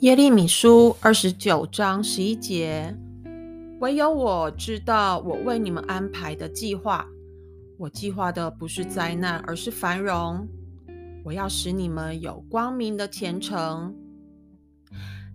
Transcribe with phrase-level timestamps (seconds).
[0.00, 2.96] 耶利米书二十九章十一节，
[3.80, 7.04] 唯有我知道我为你们安排的计划。
[7.76, 10.46] 我计划的不是灾难，而是繁荣。
[11.24, 13.92] 我要使你们有光明的前程。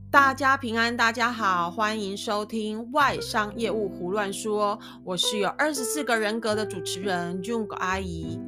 [0.09, 4.79] 大家平安，大家好，欢迎收听外商业务胡乱说。
[5.03, 8.39] 我是有二十四个人格的主持人 June 阿姨。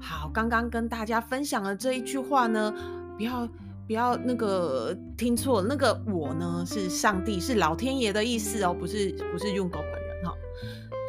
[0.00, 2.74] 好，刚刚跟大家分享了这一句话呢，
[3.18, 3.46] 不要。
[3.90, 10.32] 不要那个听错，那个我呢是上帝，是老天爷的意思哦，不是不是用狗本人哈。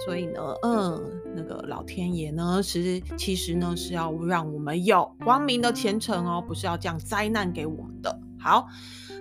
[0.04, 1.00] 所以呢，嗯，
[1.36, 8.20] 那个老天爷呢，是其实呢是要让我们有光明的前程哦，不是要降灾难给我们的。
[8.40, 8.68] 好，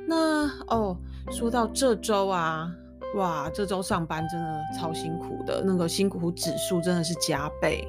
[0.09, 0.97] 那哦，
[1.31, 2.73] 说到这周啊，
[3.17, 7.87] 哇，这周上班真的超辛苦的，那个辛苦指数真的是加倍，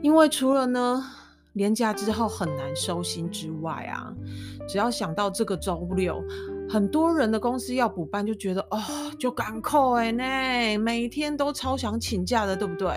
[0.00, 1.04] 因为除了呢。
[1.56, 4.12] 连假之后很难收心之外啊，
[4.68, 6.22] 只要想到这个周六，
[6.68, 8.78] 很多人的公司要补班，就觉得哦，
[9.18, 10.22] 就赶快呢，
[10.78, 12.94] 每天都超想请假的，对不对？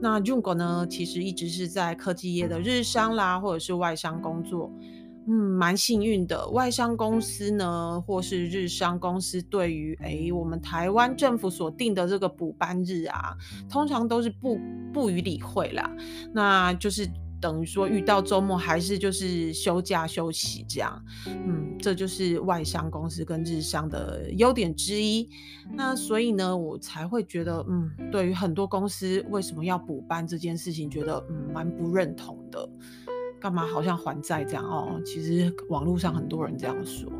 [0.00, 4.68] 那 Junko 呢，其实一直是在科技业的日商啦，或者是外商工作，
[5.28, 6.48] 嗯，蛮幸运的。
[6.48, 13.36] 外商公司呢，或是日商公司，对于诶我们台湾政府所定的这个补班日啊，
[13.70, 14.58] 通常都是不
[14.92, 15.88] 不予理会啦，
[16.32, 17.08] 那就是。
[17.42, 25.28] 等于说遇到周末还是就是休假休息这样，嗯，这就是外商公司跟日商的优点之一。
[25.72, 32.68] 那所以呢，我才会觉得，嗯，对于很多公司为什么要补班这件事情，觉得嗯蛮不认同的。
[33.40, 35.00] 干嘛好像还债这样哦？
[35.04, 37.12] 其实网络上很多人这样说。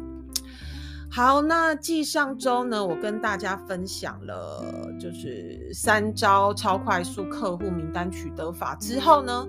[1.10, 4.64] 好，那继上周呢，我跟大家分享了
[5.00, 9.46] 就是三招超快速客户名单取得法之后呢。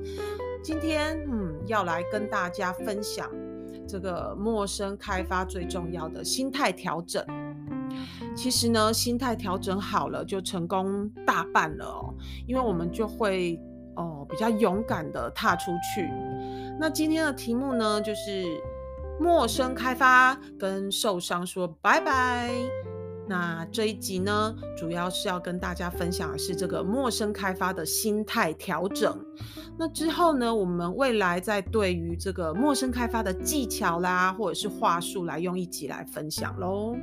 [0.63, 3.29] 今天，嗯，要来跟大家分享
[3.85, 7.21] 这个陌生开发最重要的心态调整。
[8.33, 12.13] 其实呢，心态调整好了，就成功大半了哦，
[12.47, 13.59] 因为我们就会
[13.97, 16.09] 哦比较勇敢的踏出去。
[16.79, 18.45] 那今天的题目呢，就是
[19.19, 22.49] 陌生开发跟受伤说拜拜。
[23.25, 29.17] 那这一集呢，主要是要跟大家分享的是这个陌生开发的心态调整。
[29.77, 36.97] 那之后呢，我们未来再对于这个陌生开发的技巧啦，或者是话术来用一集来分享喽。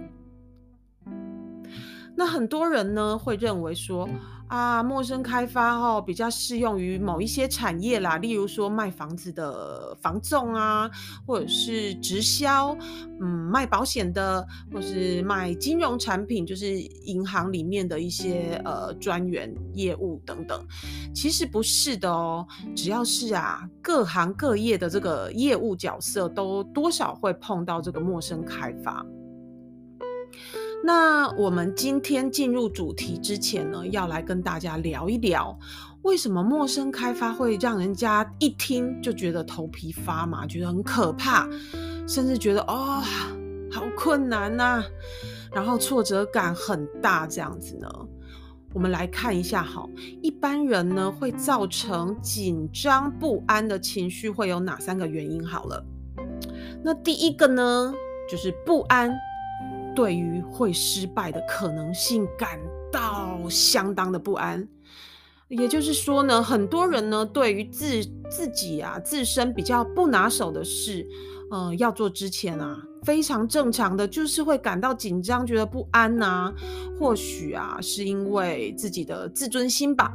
[2.14, 4.06] 那很多人呢会认为说，
[4.50, 10.90] 啊，陌生开发哦，比较适用于某一些产业啦，例如说卖房子的房仲啊，
[11.24, 12.76] 或者是直销，
[13.20, 20.66] 嗯，卖保险的，或是卖金融产品，就是银行里面的一些呃专员业务等等。
[21.14, 22.44] 其实不是的哦，
[22.74, 29.06] 只要是啊各行各业的这个业务角色，都多少会碰到这个陌生开发。
[30.82, 35.56] 那我们今天进入主题之前呢，要来跟大家聊一聊，
[36.02, 41.46] 为什么陌生开发会让人家一听就觉得头皮发麻，觉得很可怕，
[42.08, 43.02] 甚至觉得哦，
[43.70, 44.82] 好困难呐，
[45.52, 47.88] 然后挫折感很大这样子呢？
[48.72, 49.86] 我们来看一下哈，
[50.22, 55.44] 一般人呢会造成紧张不安的情绪会有哪三个原因？
[55.44, 55.84] 好了，
[56.82, 57.92] 那第一个呢
[58.30, 59.14] 就是不安。
[59.94, 62.58] 对于会失败的可能性感
[62.92, 64.66] 到相当的不安，
[65.48, 71.06] 也就是说呢，很多人呢对于自自己啊自身比较不拿手的事，
[71.50, 76.52] 呃，要做之前啊，非常正常的就是会感到紧张，觉得不安呐、
[76.98, 80.12] 或许啊，是因为自己的自尊心吧，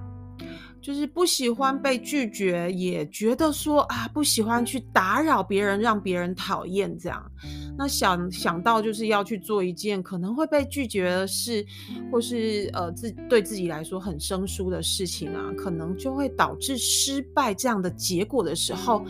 [0.86, 7.32] 就是不喜欢被拒绝，也觉得说啊，不喜欢去打扰别人，让别人讨厌这样。
[7.76, 11.66] 那想想到就是要去做一件可能会被拒绝的事，
[12.12, 19.04] 或是呃自对自己来说很生疏的事情啊，可能就会导致失败这样的结果的时候，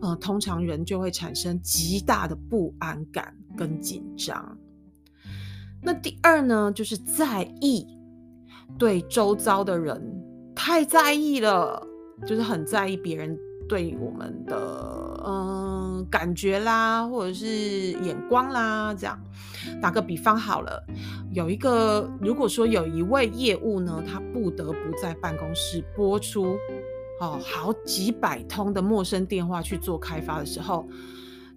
[0.00, 4.56] 呃，通常人就会产生极大的不安感跟紧张。
[5.82, 7.84] 那第二呢，就是在意，
[8.78, 10.15] 对周遭的人
[10.56, 11.86] 太在意了，
[12.26, 13.38] 就是很在意别人
[13.68, 14.56] 对我们的
[15.24, 15.76] 嗯。
[16.10, 19.18] 感觉啦，或者是眼光啦，这样
[19.80, 20.80] 打个比方好了，
[21.32, 26.56] 有一个如果说有一位业务呢，他不得不在办公室拨出
[27.20, 30.86] 哦好几百通的陌生电话去做开发的时候，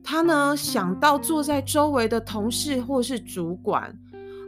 [0.02, 3.96] 他呢想到坐在周围的同事或是主管，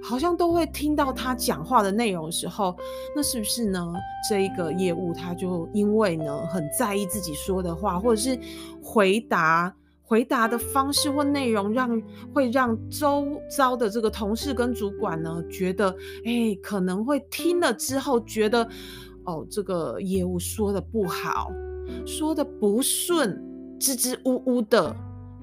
[0.03, 2.75] 好像都会听到他讲话的内容的时候，
[3.15, 3.93] 那是不是呢？
[4.29, 8.39] 这一个业务他就因为呢很在意自己说的话，或者是
[8.81, 9.73] 回答。
[10.03, 12.01] 回答的方式或内容让
[12.33, 15.89] 会让周遭的这个同事跟主管呢觉得，
[16.25, 18.67] 哎，可能会听了之后觉得，
[19.23, 21.49] 哦，这个业务说的不好，
[22.05, 23.41] 说的不顺，
[23.79, 24.93] 支支吾吾的，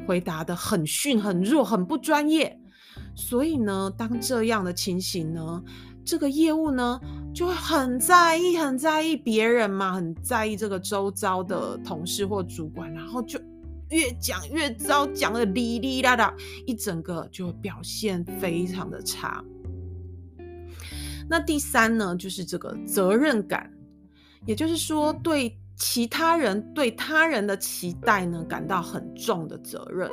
[0.06, 2.54] 回答的很逊、很弱、很不专业。
[3.18, 5.60] 所以呢，当这样的情形呢，
[6.04, 7.00] 这个业务呢
[7.34, 13.40] 就会很在意、很在意别人嘛，很在意这个周遭的同事或主管，然后就。
[13.90, 16.34] 越讲越糟，讲的哩哩啦啦，
[16.66, 19.42] 一整个就表现非常的差。
[21.26, 23.72] 那第三呢，就是这个责任感，
[24.44, 30.10] 也就是说，对其他人、对他人的期待呢，感到很重的责任。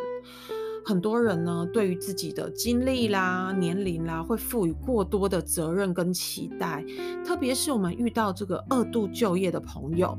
[0.85, 6.85] 很多人呢，对于自己的经历啦、年龄啦，会赋予过多的责任跟期待。
[7.25, 10.15] 特别是我们遇到这个二度就业的朋友，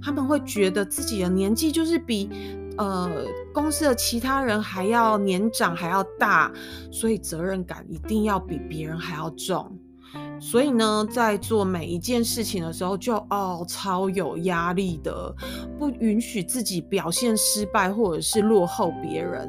[0.00, 2.30] 他们会觉得自己的年纪就是比。
[2.76, 3.08] 呃，
[3.52, 6.52] 公司的其他人还要年长，还要大，
[6.90, 9.78] 所以责任感一定要比别人还要重。
[10.40, 15.32] 所以呢，在做每一件事情的时候就，哦超有压力的，
[15.78, 19.48] 不允许自己表现失败或者是落后别人。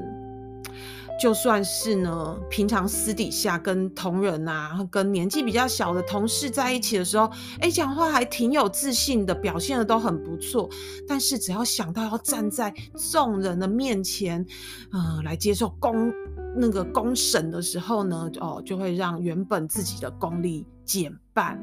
[1.18, 10.70] 就算是呢，平常私底下跟同仁啊，跟年纪比较小的同事在一起的时候，哎，讲话还挺有自信的，表现的都很不错。
[11.08, 12.74] 但是只要想到要站在
[13.12, 14.46] 众人的面前，
[14.92, 16.12] 呃，来接受公
[16.56, 21.58] 那个公审的时候呢，哦，就会让原本自己的功力减半，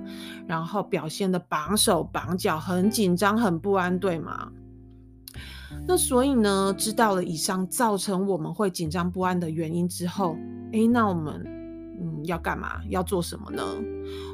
[0.49, 4.51] 然后表现的绑手绑脚，很紧张，很不安，对吗？
[5.87, 10.37] 那所以呢，知道了以上造成我们会紧张不安的原因之后，
[10.73, 11.43] 诶，那我们
[12.01, 12.81] 嗯要干嘛？
[12.89, 13.65] 要做什么呢？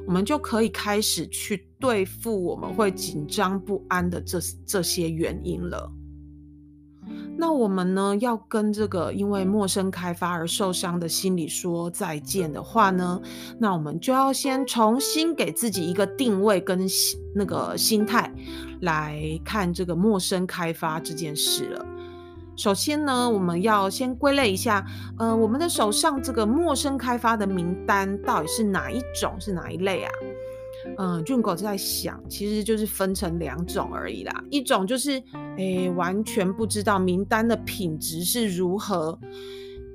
[0.06, 5.90] 我们就可以开始去对付我们会紧张不安的这这些原因了。
[7.40, 13.20] 那我们呢，要跟这个因为陌生开发而受伤的心理说再见的话呢，
[13.61, 16.85] 那我们就要先重新给自己一个定位跟
[17.37, 18.29] 那个心态
[18.81, 21.87] 来看这个陌生开发这件事了。
[22.56, 24.85] 首先呢，我们要先归类一下，
[25.17, 30.11] 呃，我们的手上这个陌生开发的名单到底是哪一种，是哪一类啊？
[30.96, 34.44] 嗯，Junko 在想，其实就是分成两种而已啦。
[34.50, 35.23] 一种就是，
[35.56, 39.19] 诶，完全不知道名单的品质是如何，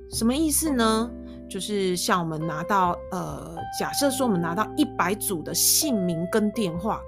[0.10, 1.10] 什么意思呢？
[1.50, 7.00] 就是像我们拿到，呃，假设说我们拿到一百组的姓名跟电话，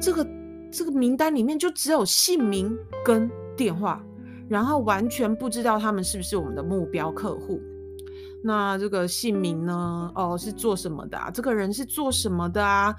[0.00, 0.26] 这个
[0.72, 4.02] 这个名单里面就只有姓名跟电话，
[4.48, 7.60] 然后完全不知道他们是不是我们的目标客户。
[8.46, 10.08] 那这个姓名呢？
[10.14, 11.28] 哦，是做什么的啊？
[11.32, 12.94] 这个人是做什么的啊？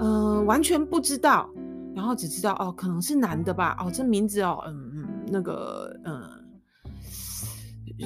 [0.00, 1.50] 嗯、完全不知道，
[1.94, 3.76] 然后只知道哦，可能是男的吧？
[3.78, 6.22] 哦，这名字哦，嗯，那个嗯，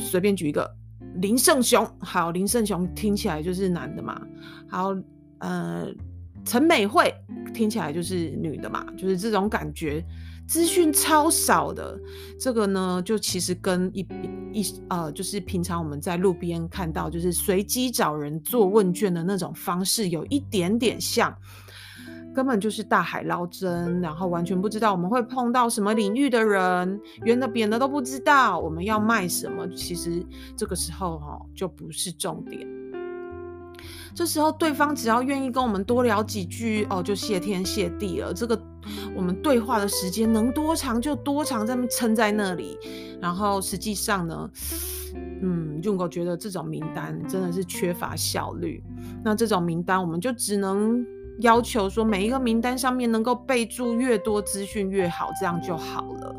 [0.00, 0.68] 随便举一个
[1.20, 4.20] 林胜雄，好，林胜雄听起来就是男的嘛。
[4.68, 4.92] 好，
[5.38, 5.86] 呃，
[6.44, 7.14] 陈美惠
[7.54, 10.04] 听起来就是女的嘛，就是这种感觉。
[10.50, 11.96] 资讯超少的，
[12.36, 14.04] 这个呢，就其实跟一
[14.52, 21.32] 一呃，就是平常我们在路边看到，就是随机找人做问卷的那种方式，有一点点像，
[22.34, 30.20] 根本就是大海捞针，然后完全不知道我们会碰到什么领域的人，圆的扁的都不知道，我们要卖什么，其实
[30.56, 32.79] 这个时候哈、哦、就不是重点。
[34.14, 38.34] 这时候，对方只要愿意跟我们多聊几句，哦，就谢天谢地了。
[38.34, 38.60] 这个
[39.14, 42.76] 我们对话的时间能多长就多长，在那撑在那里。
[43.20, 44.50] 然后实际上呢，
[45.42, 48.82] 嗯用狗觉得这种名单真的是缺乏效率。
[49.22, 51.04] 那这种名单，我们就只能
[51.40, 56.34] 要求说，每一个名单上面能够备注越多资讯越好，这样就好了。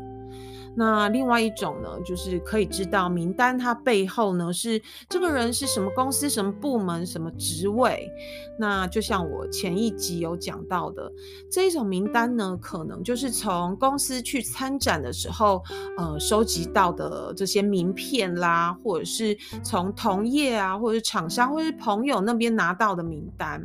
[0.74, 8.10] 那另外一种呢，就是可以知道名单它背后呢是这个人是什么公司、什么部门、什么职位。
[8.58, 11.12] 那就像我前一集有讲到的，
[11.50, 15.62] 这一种名单呢，可能就是从公司去参展的时候，
[15.98, 23.62] 呃，收集到的这些名片啦，或者是从同业啊，或者是厂商或者是朋友那边拿到的名单。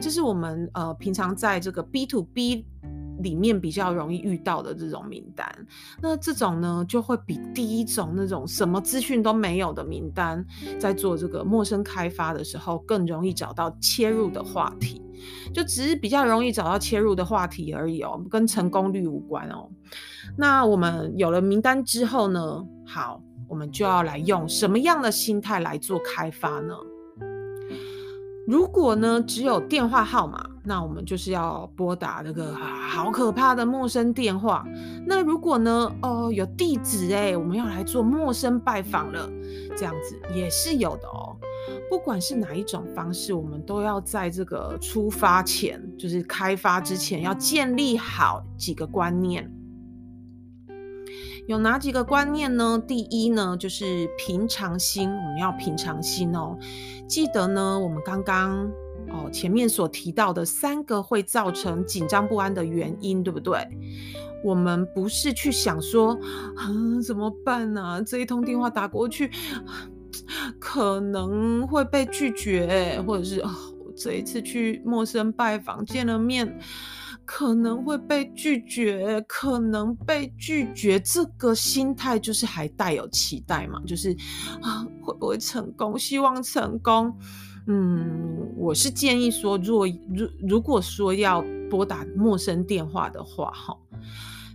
[0.00, 2.66] 这是我们呃平常在这个 B to B。
[3.24, 5.66] 里面比较容易遇到的这种名单，
[6.00, 10.44] 那这种呢就会比第一种那种什么资讯都没有的名单，
[10.78, 15.00] 在做这个陌生开发的时候更容易找到切入的话题，
[15.54, 19.68] 就只是比较容易找到切入的话题而已哦，跟成功率无关哦。
[20.36, 26.74] 那我们有了名单之后呢，好，我们就要来用什么样的心态来做开发呢？
[28.46, 30.50] 如果呢只有电话号码。
[30.66, 34.66] 那我们就是要拨打那个好可怕的陌生电话。
[35.06, 39.30] 那如果呢，哦，有地址哎，我们要来做陌生拜访了，
[39.76, 41.36] 这样子也是有的哦。
[41.90, 49.50] 不管是哪一种方式，我们都要在这个出发前，就是开发之前，要建立好几个观念。
[51.46, 52.82] 有哪几个观念呢？
[52.88, 56.56] 第一呢，就是平常心，我们要平常心哦。
[57.06, 58.66] 记得呢，我们刚刚
[59.10, 63.66] 哦前面所提到的三个会造成紧张不安的原因，对不对？
[64.44, 66.12] 我们不是去想说，
[66.56, 66.68] 啊，
[67.04, 68.02] 怎么办呢？
[68.04, 69.30] 这一通电话打过去，
[70.58, 73.50] 可能会被拒绝，或者是哦，
[73.96, 76.58] 这一次去陌生拜访见了面。
[77.26, 84.14] 可能会被拒绝，可能被拒绝，这个心态就是还带有期待嘛，就是
[84.60, 85.98] 啊，会不会成功？
[85.98, 87.16] 希望成功。
[87.66, 93.76] 嗯，我是建议说，若如如果说要拨打陌生电话的话，哈，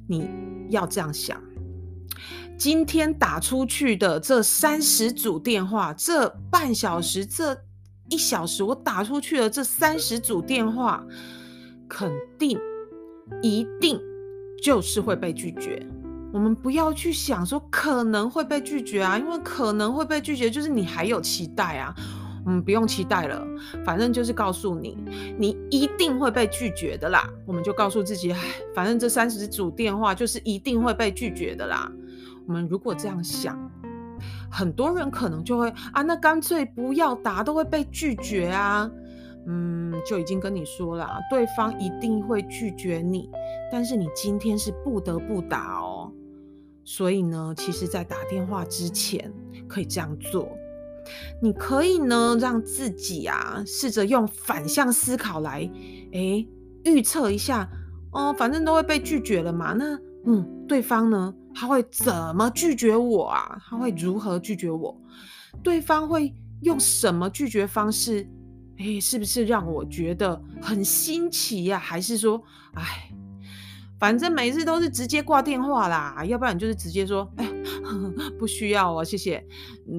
[0.08, 0.28] 你
[0.70, 1.42] 要这样想：
[2.58, 7.58] 今天打出去的这三十组电话，这半小时，这
[8.10, 11.04] 一小时，我打出去的这三十组电话。
[11.92, 12.56] 肯定，
[13.42, 14.00] 一定
[14.62, 15.84] 就是会被拒绝。
[16.32, 21.96] 我们不要去想说可能会被拒绝啊，因为可能会被拒绝，就是你还有期待啊。
[22.50, 23.46] 嗯，不用期待了，
[23.86, 24.98] 反正就是告诉你，
[25.38, 27.30] 你一定会被拒绝的啦。
[27.46, 28.40] 我们就告诉自己，唉，
[28.74, 31.92] 反正这三十组电话就是一定会被拒绝的啦。
[32.48, 33.56] 我们如果这样想，
[34.50, 38.90] 很多人可能就会啊，那干脆不要打，都会被拒绝啊。
[39.46, 43.30] 嗯，就已经跟你说了，对方一定会拒绝你，
[43.72, 46.12] 但是你今天是不得不打哦。
[46.84, 49.32] 所以呢，其实，在打电话之前，
[49.68, 50.50] 可以这样做。
[51.42, 55.70] 你可以呢，让自己啊，试着用反向思考来，
[56.12, 56.48] 诶，
[56.86, 57.70] 预测一下
[58.12, 59.74] 哦，反正都会被拒绝了嘛。
[59.74, 63.62] 那，嗯，对方呢，他会怎么拒绝我啊？
[63.70, 64.96] 他会如何拒绝我？
[65.64, 68.28] 对方会用什么拒绝方式？
[68.78, 71.78] 诶，是不是让我觉得很新奇呀？
[71.78, 72.42] 还是说，
[72.74, 73.12] 哎，
[74.00, 77.46] 反正每次都是直接挂电话啦，要不然就是直接说，哎，
[78.40, 79.46] 不需要哦，谢谢。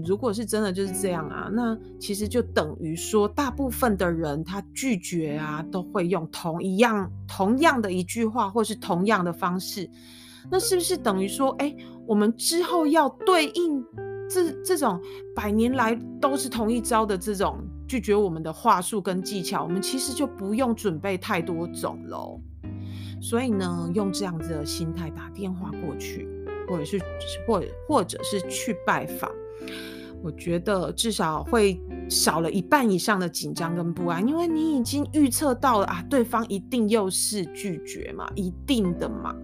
[0.07, 9.89] 如果是真的就是这样啊，那其实就等于说，大部分的人他拒绝啊，都会用同一样、同样的一句话，或是同样的方式。
[10.51, 11.77] 那是不是等于说，哎，
[12.07, 13.85] 我们之后要对应
[14.31, 14.99] 这这种
[15.37, 17.59] 百年来都是同一招的这种？
[17.87, 22.41] 拒绝我们的话术跟技巧，我们其实就不用准备太多种喽。
[23.21, 26.27] 所以呢，用这样子的心态打电话过去，
[26.67, 26.99] 或者是
[27.47, 29.31] 或或者是去拜访，
[30.23, 39.37] 我觉得至少会少了一半以上的紧张跟不安，因为你已经预测到了啊，对方一定又是拒绝嘛，一定的嘛。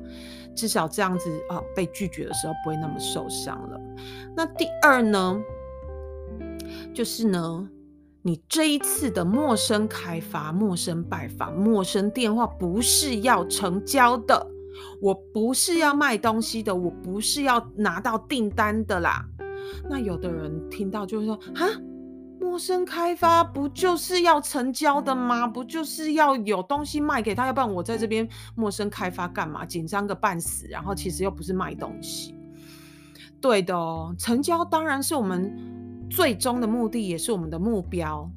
[0.55, 3.79] 至少这样子啊，被拒绝的时候不会那么受伤了。
[4.35, 5.39] 那第二呢，
[6.95, 7.69] 就是呢。
[8.27, 14.45] 你这一次的陌生开发、陌生拜访、陌生电话，不是要成交的，
[15.01, 19.25] 我不是要卖东西的，我不是要拿到订单的啦。
[19.89, 21.69] 那有的人听到就会说：哈，
[22.41, 25.47] 陌生开发不就是要成交的吗？
[25.47, 27.47] 不就是要有东西卖给他？
[27.47, 29.65] 要不然我在这边陌生开发干嘛？
[29.65, 32.35] 紧张个半死，然后其实又不是卖东西。
[33.41, 35.76] 对的哦，成交当然是我们。
[36.11, 38.31] 最终的目的也是我们的目标，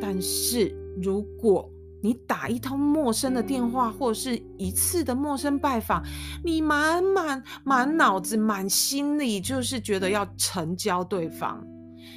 [0.00, 1.68] 但是如果
[2.02, 6.04] 你打一通陌生的电话，或是一次的陌生拜访，
[6.44, 11.66] 你满满满脑子满心里就是觉得要成交对方，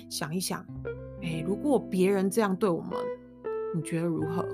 [0.09, 0.63] 想一想，
[1.21, 2.91] 诶，如果别人这样对我们，
[3.73, 4.45] 你觉得如何？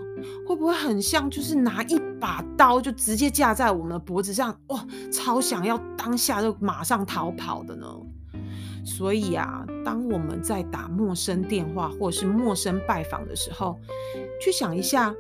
[0.48, 4.58] 会不会很像就是拿一把刀就直接架在我们的脖子上？
[4.68, 7.86] 哇，超想要当下就马上逃跑的呢？
[8.86, 13.78] 所以啊，当我们在打陌生电话或是陌生拜访的时候，
[14.40, 15.14] 去想一下，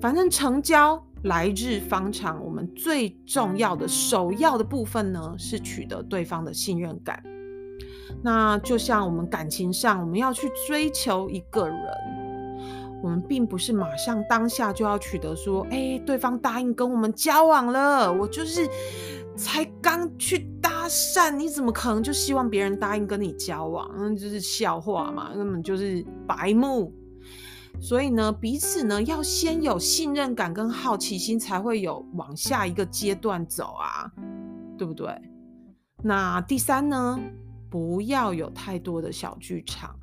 [0.00, 7.20] 反正成交来日方长，我们最重要的首要的部分呢，是取得对方的信任感。
[8.22, 11.78] 那就像我们感情上，我们要去追求一个人，
[13.02, 18.68] 我们并不是马上当下就要取得说，哎，对方答应跟我们交往了，我就是
[19.36, 20.48] 才刚去。
[20.60, 23.90] 搭讪，你怎么可能就希望别人答应跟你交往？
[23.96, 26.92] 那就是笑话嘛，根本就是白目。
[27.80, 34.10] 所以呢，彼此呢要先有信任感跟好奇心，才会有往下一个阶段走啊，
[34.76, 35.08] 对不对？
[36.02, 37.18] 那第三呢，
[37.70, 39.98] 不要有太多的小剧场。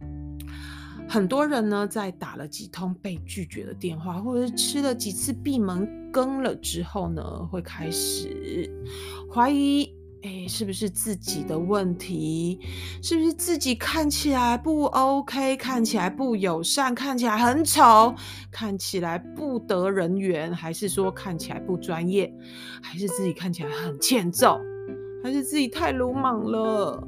[1.12, 8.72] 很多人呢，在打了几通被拒绝的电话，或者是吃了几次闭门羹了之后呢，会开始
[9.30, 12.62] 怀疑，哎，是不是自己的问题？
[13.04, 15.58] 是不是自己看起来不 OK？
[15.58, 16.96] 看起来不友善？
[16.96, 18.16] 看起来很丑？
[18.50, 20.56] 看起来不得人缘？
[20.56, 22.34] 还是说看起来不专业？
[22.82, 24.62] 还是自己看起来很欠揍？
[25.22, 27.06] 还是自己太鲁莽了？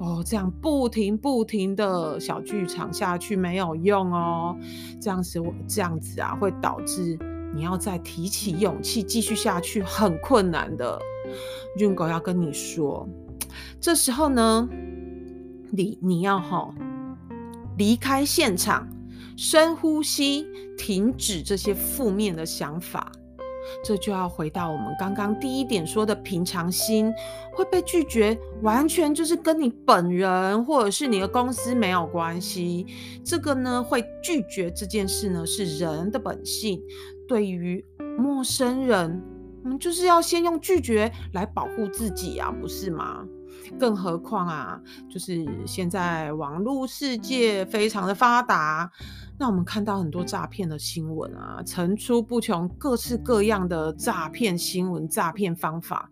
[0.00, 4.56] 哦，这样不停不停的小剧场下去没有用哦，
[4.98, 7.18] 这样子我这样子啊，会导致
[7.54, 10.98] 你要再提起勇气继续下去很困难的。
[11.76, 13.06] Junko 要跟你说，
[13.78, 14.66] 这时候呢，
[15.70, 16.74] 你你要哈
[17.76, 18.88] 离开现场，
[19.36, 20.46] 深呼吸，
[20.78, 23.12] 停止这些负面的想法。
[23.82, 27.12] 这就要回到我们刚刚第一点说的平常心，
[27.52, 32.86] 会被拒绝，完全就是跟你本人或者是你的公司没有关系。
[33.24, 36.82] 这个呢，会拒绝这件事呢，是人的本性。
[37.28, 37.84] 对于
[38.18, 39.22] 陌生人，
[39.62, 43.24] 我们就是要先用拒绝来保护自己啊，不是吗？
[43.78, 48.90] 更何况啊，就是现在网络世界非常的发达。
[49.38, 56.10] 那我们看到很多诈骗的新闻啊，层出不穷，各式各样的诈骗新闻、诈骗方法，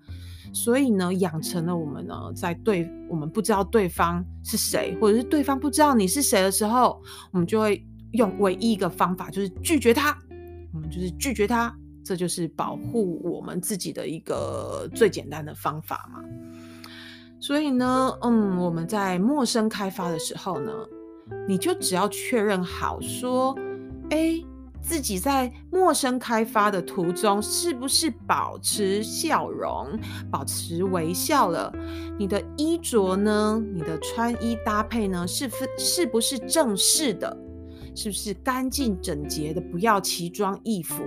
[0.53, 10.17] 所以呢，养成了我们呢，在对我们不知道对方是谁，或者是对方不知道你是谁的时候，我们就会用唯一一个方法，就是拒绝他。
[10.73, 16.23] 我们就是拒绝他，这就是保护我们自己的一个最简单的方法嘛。
[17.41, 20.73] 所以呢，嗯，我们在陌生开发的时候呢。
[21.47, 23.55] 你就只要确认好说，
[24.11, 24.45] 诶，
[24.81, 29.99] 自己在陌生开发的途中是不是保持笑容、
[30.31, 31.71] 保持微笑了？
[32.19, 33.63] 你的衣着呢？
[33.75, 35.27] 你的穿衣搭配呢？
[35.27, 37.35] 是不是不是正式的？
[37.95, 39.61] 是不是干净整洁的？
[39.61, 41.03] 不要奇装异服。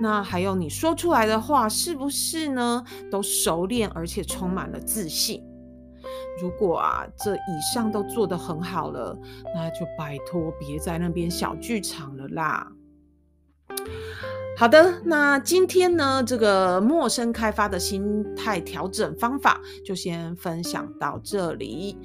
[0.00, 2.84] 那还有你说出来的话是不是呢？
[3.10, 5.42] 都熟练而且充满了自信。
[6.40, 9.18] 如果啊，这以上都做得很好了，
[9.54, 12.72] 那就拜托别在那边小剧场了啦。
[14.60, 21.96] 好的，那今天呢，这个陌生开发的心态调整方法就先分享到这里。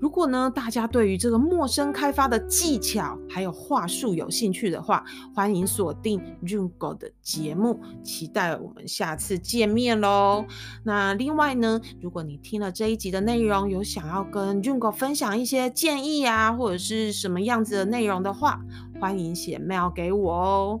[0.00, 5.04] 如果呢，大家对于这个陌生开发的技巧还有话术有兴趣的话，
[5.36, 10.46] 欢迎锁定 Junko 的节目，期待我们下次见面喽。
[10.82, 18.58] 那另外呢，如果你听了这一集的内容，有想要跟 Junko 分享一些建议啊，或者是什么样子的内容的话，
[19.00, 20.80] 欢迎写 mail 给我哦。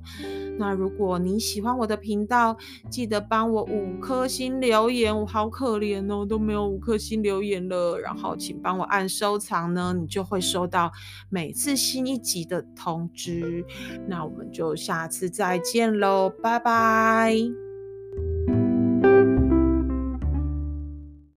[0.58, 2.56] 那如果你喜欢我的频道，
[2.90, 7.98] 记得帮我五颗星留言，我好可怜哦，都没有五颗星留言了。
[7.98, 10.92] 然后请帮我按收藏呢，你就会收到
[11.30, 13.64] 每次新一集的通知。
[14.06, 17.69] 那我们就下次再见喽，拜拜。